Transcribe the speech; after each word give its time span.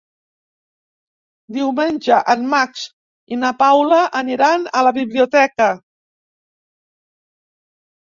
Diumenge 1.57 2.15
en 2.33 2.47
Max 2.53 2.85
i 3.35 3.39
na 3.41 3.51
Paula 3.59 3.99
aniran 4.21 4.65
a 4.79 4.83
la 4.87 4.95
biblioteca. 4.97 5.69